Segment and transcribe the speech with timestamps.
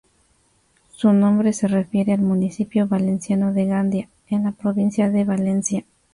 [0.89, 5.85] Su nombre se refiere al municipio valenciano de Gandía, en la provincia de Valencia.